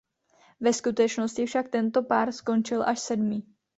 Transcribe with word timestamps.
Ve 0.61 0.71
skutečnosti 0.73 1.41
však 1.45 1.65
tento 1.75 1.99
pár 2.11 2.27
skončil 2.39 2.81
až 2.91 2.97
sedmý. 3.07 3.39